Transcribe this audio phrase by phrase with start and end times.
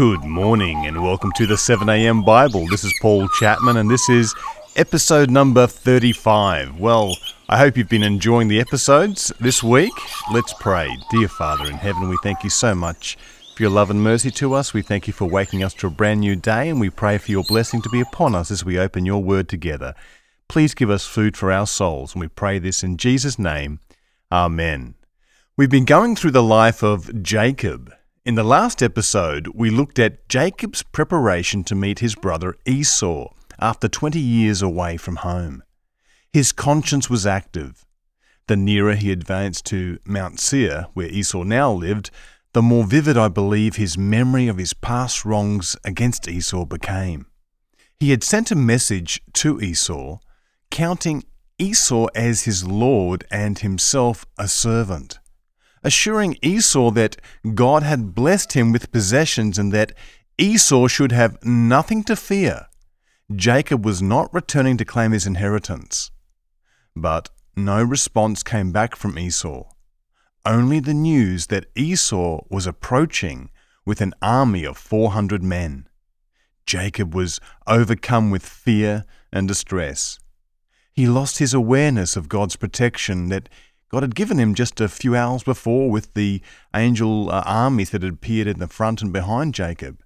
[0.00, 2.66] Good morning and welcome to the 7am Bible.
[2.68, 4.34] This is Paul Chapman and this is
[4.74, 6.80] episode number 35.
[6.80, 7.14] Well,
[7.50, 9.92] I hope you've been enjoying the episodes this week.
[10.32, 10.88] Let's pray.
[11.10, 13.18] Dear Father in heaven, we thank you so much
[13.54, 14.72] for your love and mercy to us.
[14.72, 17.30] We thank you for waking us to a brand new day and we pray for
[17.30, 19.94] your blessing to be upon us as we open your word together.
[20.48, 23.80] Please give us food for our souls and we pray this in Jesus' name.
[24.32, 24.94] Amen.
[25.58, 27.92] We've been going through the life of Jacob.
[28.22, 33.88] In the last episode, we looked at Jacob's preparation to meet his brother Esau after
[33.88, 35.62] 20 years away from home.
[36.30, 37.86] His conscience was active.
[38.46, 42.10] The nearer he advanced to Mount Seir, where Esau now lived,
[42.52, 47.24] the more vivid I believe his memory of his past wrongs against Esau became.
[47.98, 50.18] He had sent a message to Esau,
[50.70, 51.24] counting
[51.58, 55.19] Esau as his lord and himself a servant
[55.82, 57.16] assuring Esau that
[57.54, 59.92] God had blessed him with possessions and that
[60.38, 62.66] Esau should have nothing to fear.
[63.34, 66.10] Jacob was not returning to claim his inheritance.
[66.96, 69.64] But no response came back from Esau.
[70.44, 73.50] Only the news that Esau was approaching
[73.84, 75.88] with an army of 400 men.
[76.66, 80.18] Jacob was overcome with fear and distress.
[80.92, 83.48] He lost his awareness of God's protection that
[83.90, 86.40] God had given him just a few hours before with the
[86.74, 90.00] angel uh, armies that had appeared in the front and behind Jacob.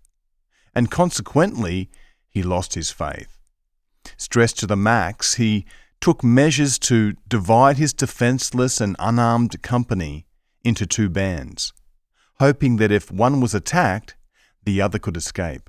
[0.75, 1.91] And consequently,
[2.29, 3.39] he lost his faith.
[4.17, 5.67] Stressed to the max, he
[6.01, 10.27] took measures to divide his defenseless and unarmed company
[10.65, 11.73] into two bands,
[12.41, 14.17] hoping that if one was attacked,
[14.65, 15.69] the other could escape.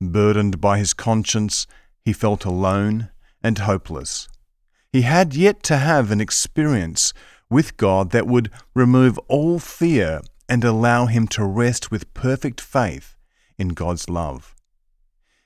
[0.00, 1.66] Burdened by his conscience,
[2.04, 3.10] he felt alone
[3.42, 4.28] and hopeless.
[4.92, 7.14] He had yet to have an experience
[7.48, 13.16] with God that would remove all fear and allow him to rest with perfect faith
[13.56, 14.54] in God's love.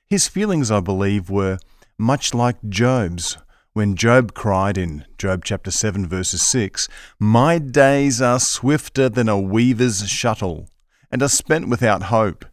[0.04, 1.58] His feelings, I believe, were
[1.96, 3.38] much like Job's
[3.72, 9.38] when Job cried in Job chapter 7 verses 6, My days are swifter than a
[9.38, 10.66] weaver's shuttle,
[11.10, 12.46] and are spent without hope.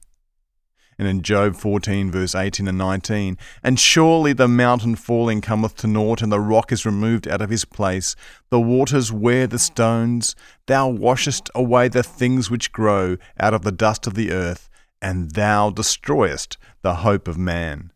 [0.97, 5.87] And in Job 14, verse 18 and 19, And surely the mountain falling cometh to
[5.87, 8.15] naught, and the rock is removed out of his place.
[8.49, 10.35] The waters wear the stones.
[10.67, 14.69] Thou washest away the things which grow out of the dust of the earth,
[15.01, 17.91] and thou destroyest the hope of man.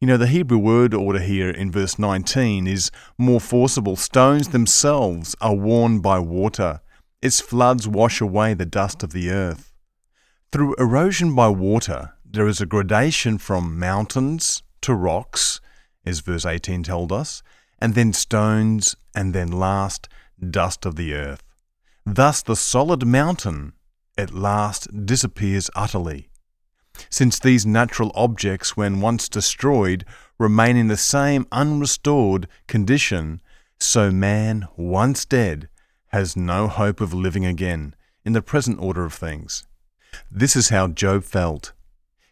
[0.00, 3.96] You know, the Hebrew word order here in verse 19 is more forcible.
[3.96, 6.80] Stones themselves are worn by water,
[7.22, 9.72] its floods wash away the dust of the earth.
[10.56, 15.60] Through erosion by water, there is a gradation from mountains to rocks,
[16.06, 17.42] as verse 18 told us,
[17.78, 20.08] and then stones, and then last,
[20.40, 21.42] dust of the earth.
[22.06, 23.74] Thus, the solid mountain
[24.16, 26.30] at last disappears utterly.
[27.10, 30.06] Since these natural objects, when once destroyed,
[30.38, 33.42] remain in the same unrestored condition,
[33.78, 35.68] so man, once dead,
[36.12, 37.94] has no hope of living again
[38.24, 39.66] in the present order of things.
[40.30, 41.72] This is how Job felt.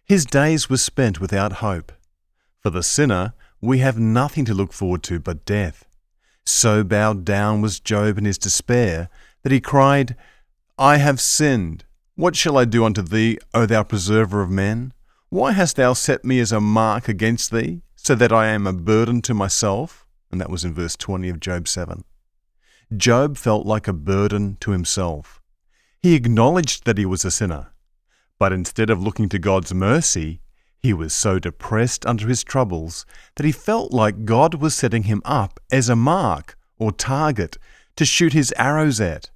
[0.05, 1.93] His days were spent without hope.
[2.61, 5.87] For the sinner, we have nothing to look forward to but death.
[6.45, 9.09] So bowed down was Job in his despair
[9.43, 10.17] that he cried,
[10.79, 11.85] I have sinned.
[12.17, 14.93] What shall I do unto thee, O thou preserver of men?
[15.31, 18.73] Why hast thou set me as a mark against thee, so that I am a
[18.73, 20.07] burden to myself?
[20.31, 22.05] And that was in verse 20 of Job 7.
[22.97, 25.41] Job felt like a burden to himself.
[26.01, 27.73] He acknowledged that he was a sinner,
[28.39, 30.41] but instead of looking to God's mercy,
[30.79, 33.07] he was so depressed under his troubles
[33.37, 37.57] that he felt like God was setting him up as a mark or target
[37.97, 39.31] to shoot his arrows at.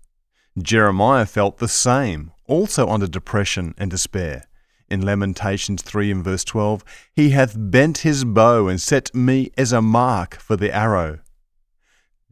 [0.60, 4.44] Jeremiah felt the same, also under depression and despair.
[4.90, 6.82] In Lamentations 3 and verse 12,
[7.12, 11.20] He hath bent his bow and set me as a mark for the arrow.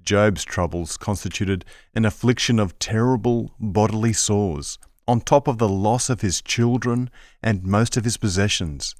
[0.02, 4.78] Job's troubles constituted an affliction of terrible bodily sores,
[5.08, 7.10] on top of the loss of his children
[7.42, 8.94] and most of his possessions.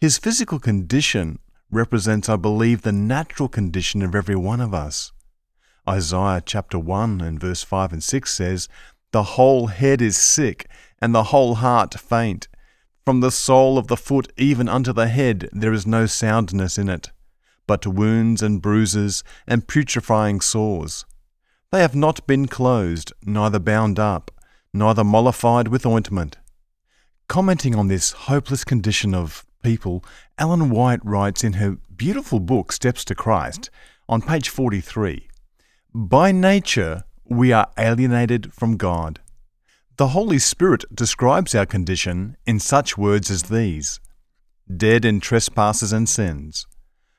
[0.00, 1.38] His physical condition
[1.70, 5.12] represents, I believe, the natural condition of every one of us.
[5.88, 8.68] Isaiah chapter 1 and verse 5 and 6 says,
[9.12, 10.68] The whole head is sick,
[11.00, 12.48] and the whole heart faint.
[13.04, 16.88] From the sole of the foot even unto the head there is no soundness in
[16.88, 17.10] it,
[17.66, 21.06] but wounds and bruises and putrefying sores.
[21.72, 24.30] They have not been closed, neither bound up
[24.72, 26.38] neither mollified with ointment.
[27.28, 30.04] Commenting on this hopeless condition of people,
[30.38, 33.70] Ellen White writes in her beautiful book Steps to Christ
[34.08, 35.28] on page 43
[35.94, 39.20] By nature, we are alienated from God.
[39.96, 44.00] The Holy Spirit describes our condition in such words as these
[44.74, 46.66] Dead in trespasses and sins.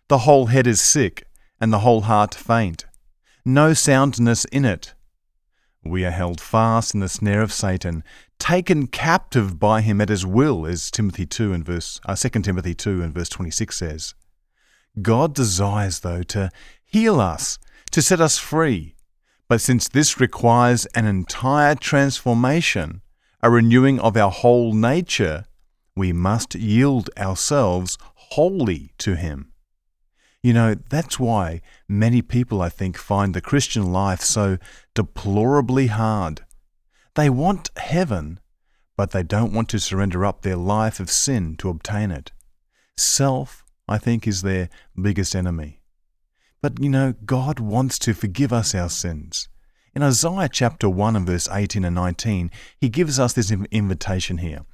[0.07, 1.25] The whole head is sick,
[1.59, 2.85] and the whole heart faint.
[3.45, 4.93] No soundness in it.
[5.83, 8.03] We are held fast in the snare of Satan,
[8.37, 12.75] taken captive by him at his will, as Timothy 2 and verse uh, 2 Timothy
[12.75, 14.13] 2 and verse 26 says.
[15.01, 16.51] God desires, though, to
[16.85, 17.57] heal us,
[17.91, 18.95] to set us free.
[19.47, 23.01] But since this requires an entire transformation,
[23.41, 25.45] a renewing of our whole nature,
[25.95, 29.50] we must yield ourselves wholly to Him.
[30.43, 34.57] You know, that's why many people, I think, find the Christian life so
[34.95, 36.41] deplorably hard.
[37.15, 38.39] They want heaven,
[38.97, 42.31] but they don't want to surrender up their life of sin to obtain it.
[42.97, 45.81] Self, I think, is their biggest enemy.
[46.61, 49.47] But you know, God wants to forgive us our sins.
[49.93, 52.49] In Isaiah chapter 1 and verse 18 and 19,
[52.79, 54.65] he gives us this invitation here.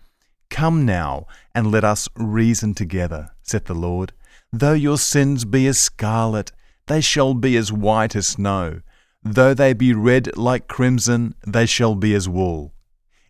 [0.50, 1.26] Come now,
[1.56, 4.14] and let us reason together, saith the Lord.
[4.52, 6.52] Though your sins be as scarlet,
[6.88, 8.82] they shall be as white as snow.
[9.24, 12.74] Though they be red like crimson, they shall be as wool.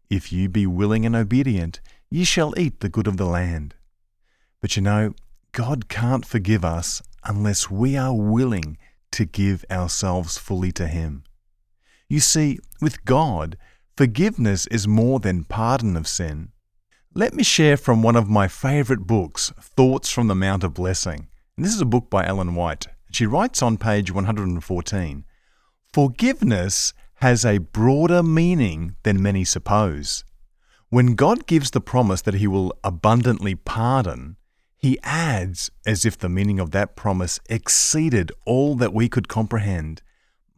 [0.10, 3.75] If you be willing and obedient, ye shall eat the good of the land.
[4.62, 5.16] But you know,
[5.52, 8.78] God can't forgive us unless we are willing
[9.12, 11.24] to give ourselves fully to Him.
[12.08, 13.58] You see, with God,
[13.96, 16.52] forgiveness is more than pardon of sin.
[17.18, 21.28] Let me share from one of my favorite books, Thoughts from the Mount of Blessing.
[21.56, 22.86] And this is a book by Ellen White.
[23.12, 25.25] She writes on page 114
[25.92, 30.25] Forgiveness has a broader meaning than many suppose.
[30.90, 34.38] When God gives the promise that He will abundantly pardon,
[34.78, 40.04] He adds, as if the meaning of that promise exceeded all that we could comprehend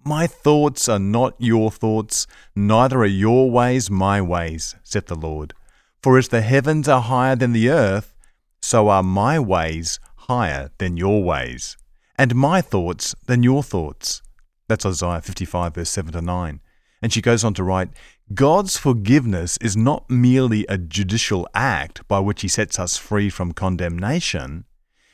[0.03, 5.53] My thoughts are not your thoughts, neither are your ways my ways, saith the Lord.
[6.01, 8.13] For as the heavens are higher than the earth,
[8.61, 11.75] so are my ways higher than your ways,
[12.17, 14.21] and my thoughts than your thoughts.
[14.67, 16.61] That's Isaiah 55, verse 7 to 9.
[17.01, 17.89] And she goes on to write
[18.33, 23.53] God's forgiveness is not merely a judicial act by which he sets us free from
[23.53, 24.65] condemnation.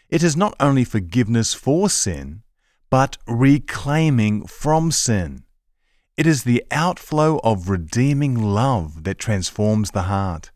[0.09, 2.43] It is not only forgiveness for sin,
[2.89, 5.43] but reclaiming from sin.
[6.17, 10.51] It is the outflow of redeeming love that transforms the heart.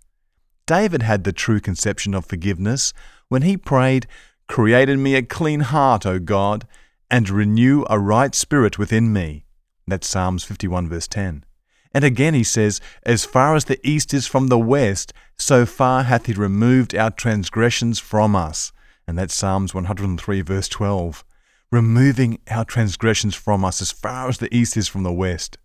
[0.70, 2.94] David had the true conception of forgiveness
[3.28, 4.06] when he prayed,
[4.48, 6.68] Create in me a clean heart, O God,
[7.10, 9.46] and renew a right spirit within me.
[9.88, 11.44] That's Psalms 51, verse 10.
[11.92, 16.04] And again he says, As far as the east is from the west, so far
[16.04, 18.72] hath he removed our transgressions from us.
[19.08, 21.26] And that's Psalms 103, verse 12.
[21.72, 25.58] Removing our transgressions from us as far as the east is from the west.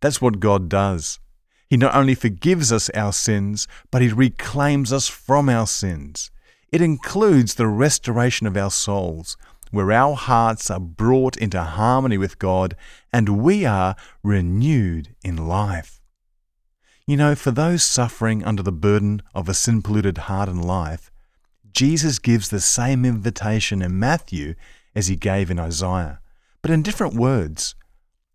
[0.00, 1.18] That's what God does.
[1.74, 6.30] He not only forgives us our sins, but He reclaims us from our sins.
[6.70, 9.36] It includes the restoration of our souls,
[9.72, 12.76] where our hearts are brought into harmony with God
[13.12, 16.00] and we are renewed in life.
[17.08, 21.10] You know, for those suffering under the burden of a sin polluted heart and life,
[21.72, 24.54] Jesus gives the same invitation in Matthew
[24.94, 26.20] as he gave in Isaiah,
[26.62, 27.74] but in different words.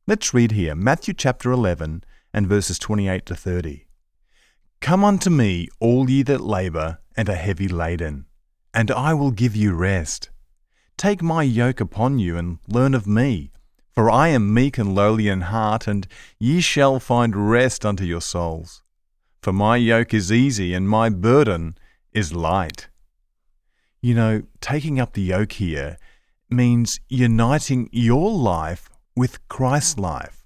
[0.05, 2.03] Let's read here Matthew chapter 11,
[2.33, 3.85] and verses 28 to 30.
[4.81, 8.25] Come unto me, all ye that labour and are heavy laden,
[8.73, 10.29] and I will give you rest.
[10.97, 13.51] Take my yoke upon you and learn of me,
[13.91, 16.07] for I am meek and lowly in heart, and
[16.39, 18.83] ye shall find rest unto your souls.
[19.41, 21.77] For my yoke is easy and my burden
[22.11, 22.89] is light.
[24.01, 25.97] You know, taking up the yoke here
[26.49, 30.38] means uniting your life with Christ's life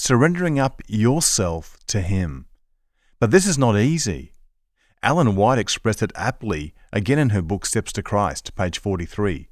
[0.00, 2.46] surrendering up yourself to Him.
[3.18, 4.32] But this is not easy.
[5.02, 9.48] Ellen White expressed it aptly again in her book Steps to Christ, page 43.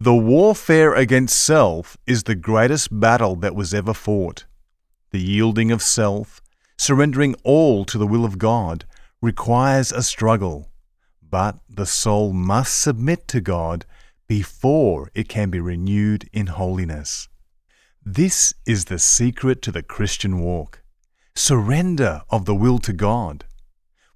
[0.00, 4.46] The warfare against self is the greatest battle that was ever fought.
[5.12, 6.42] The yielding of self,
[6.76, 8.84] surrendering all to the will of God,
[9.22, 10.72] requires a struggle.
[11.22, 13.86] But the soul must submit to God
[14.26, 17.28] before it can be renewed in holiness.
[18.06, 20.82] This is the secret to the Christian walk
[21.34, 23.46] surrender of the will to God.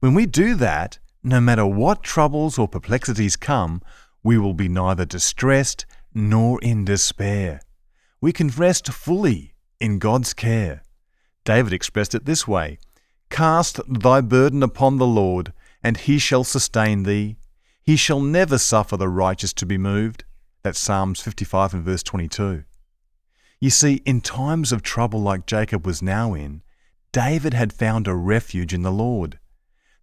[0.00, 3.80] When we do that, no matter what troubles or perplexities come,
[4.22, 7.62] we will be neither distressed nor in despair.
[8.20, 10.82] We can rest fully in God's care.
[11.44, 12.78] David expressed it this way
[13.30, 17.38] Cast thy burden upon the Lord, and he shall sustain thee.
[17.82, 20.24] He shall never suffer the righteous to be moved.
[20.62, 22.64] That's Psalms 55 and verse 22.
[23.60, 26.62] You see, in times of trouble like Jacob was now in,
[27.12, 29.38] David had found a refuge in the Lord.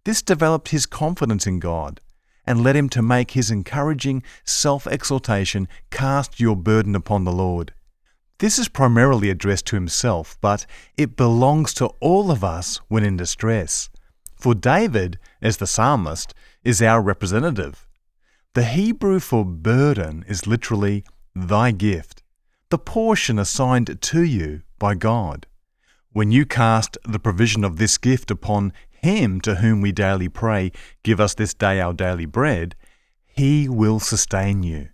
[0.04, 2.00] This developed his confidence in God
[2.46, 7.72] and led him to make his encouraging self exaltation cast your burden upon the Lord.
[8.38, 10.66] This is primarily addressed to himself, but
[10.98, 13.88] it belongs to all of us when in distress.
[14.38, 17.88] For David, as the psalmist, is our representative.
[18.52, 22.22] The Hebrew for burden is literally thy gift,
[22.68, 25.46] the portion assigned to you by God.
[26.12, 30.72] When you cast the provision of this gift upon Him to whom we daily pray,
[31.02, 32.74] Give us this day our daily bread,
[33.24, 34.88] He will sustain you.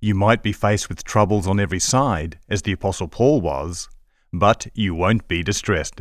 [0.00, 3.88] You might be faced with troubles on every side, as the Apostle Paul was,
[4.32, 6.00] but you won't be distressed.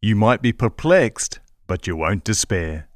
[0.00, 2.88] You might be perplexed, but you won't despair.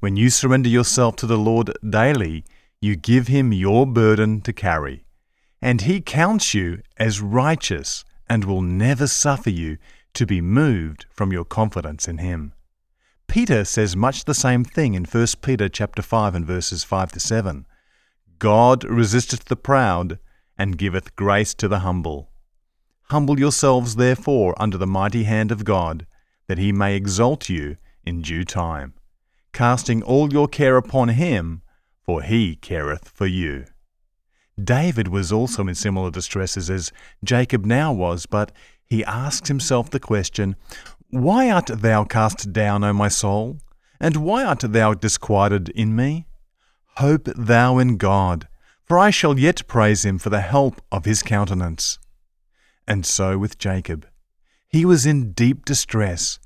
[0.00, 2.44] When you surrender yourself to the Lord daily,
[2.82, 5.04] you give Him your burden to carry,
[5.60, 9.76] and He counts you as righteous and will never suffer you
[10.14, 12.52] to be moved from your confidence in him.
[13.26, 17.20] Peter says much the same thing in 1 Peter chapter 5 and verses 5 to
[17.20, 17.66] 7.
[18.38, 20.18] God resisteth the proud
[20.58, 22.30] and giveth grace to the humble.
[23.04, 26.06] Humble yourselves therefore under the mighty hand of God,
[26.46, 28.94] that he may exalt you in due time,
[29.52, 31.62] casting all your care upon him,
[32.04, 33.64] for he careth for you.
[34.64, 38.52] David was also in similar distresses as Jacob now was, but
[38.84, 40.56] he asks himself the question,
[41.10, 43.58] Why art thou cast down, O my soul?
[44.00, 46.26] And why art thou disquieted in me?
[46.96, 48.48] Hope thou in God,
[48.84, 51.98] for I shall yet praise him for the help of his countenance.
[52.88, 54.06] And so with Jacob.
[54.68, 56.38] He was in deep distress,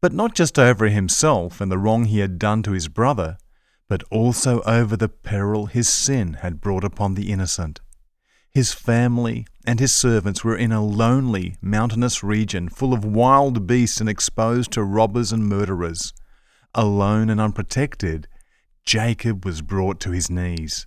[0.00, 3.38] but not just over himself and the wrong he had done to his brother,
[3.90, 7.80] but also over the peril his sin had brought upon the innocent.
[8.48, 14.00] His family and his servants were in a lonely, mountainous region full of wild beasts
[14.00, 16.12] and exposed to robbers and murderers.
[16.72, 18.28] Alone and unprotected,
[18.84, 20.86] Jacob was brought to his knees.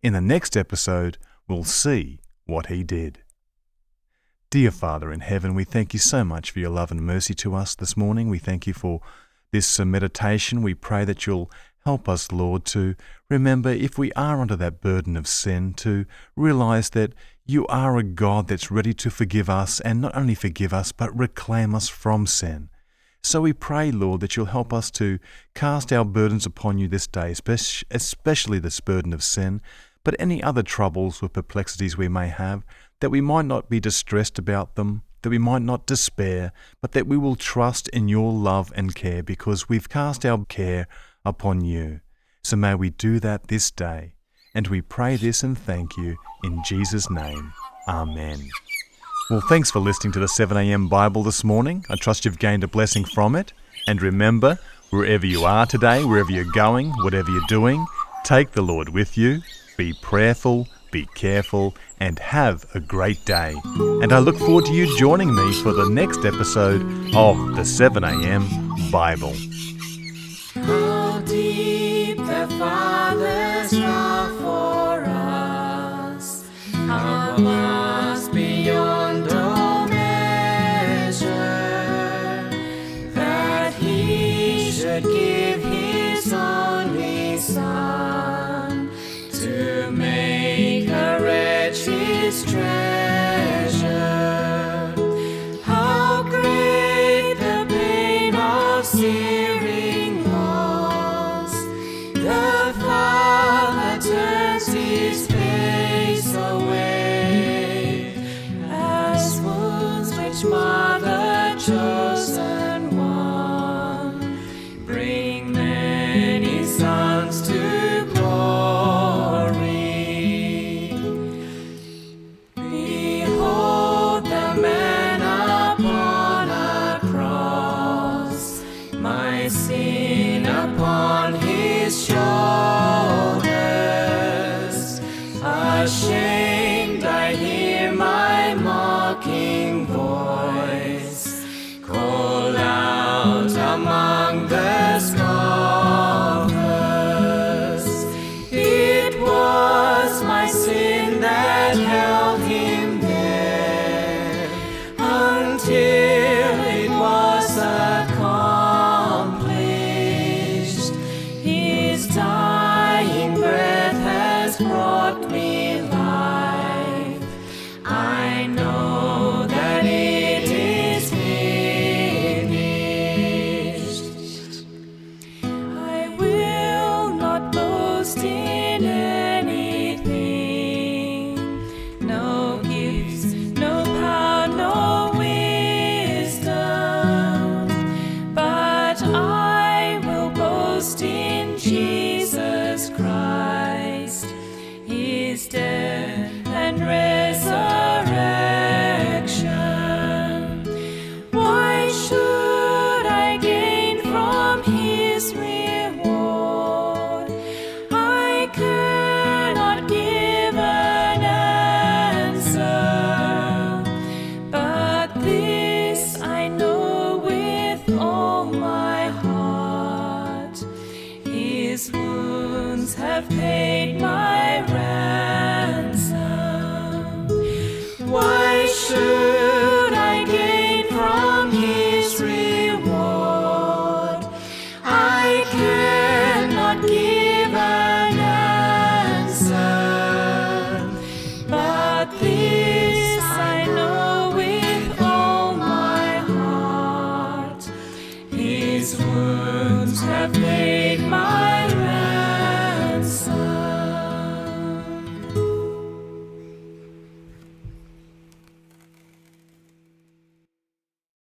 [0.00, 1.18] In the next episode,
[1.48, 3.18] we'll see what he did.
[4.48, 7.56] Dear Father in heaven, we thank you so much for your love and mercy to
[7.56, 8.28] us this morning.
[8.28, 9.00] We thank you for
[9.50, 10.62] this meditation.
[10.62, 11.50] We pray that you'll
[11.88, 12.96] Help us, Lord, to
[13.30, 16.04] remember if we are under that burden of sin, to
[16.36, 17.14] realize that
[17.46, 21.18] you are a God that's ready to forgive us, and not only forgive us, but
[21.18, 22.68] reclaim us from sin.
[23.22, 25.18] So we pray, Lord, that you'll help us to
[25.54, 27.34] cast our burdens upon you this day,
[27.90, 29.62] especially this burden of sin,
[30.04, 32.66] but any other troubles or perplexities we may have,
[33.00, 36.52] that we might not be distressed about them, that we might not despair,
[36.82, 40.86] but that we will trust in your love and care because we've cast our care
[41.28, 42.00] upon you.
[42.42, 44.14] So may we do that this day.
[44.54, 47.52] And we pray this and thank you in Jesus' name.
[47.86, 48.48] Amen.
[49.30, 51.84] Well, thanks for listening to the 7am Bible this morning.
[51.90, 53.52] I trust you've gained a blessing from it.
[53.86, 54.58] And remember,
[54.90, 57.84] wherever you are today, wherever you're going, whatever you're doing,
[58.24, 59.42] take the Lord with you.
[59.76, 63.54] Be prayerful, be careful, and have a great day.
[63.64, 66.82] And I look forward to you joining me for the next episode
[67.14, 69.34] of the 7am Bible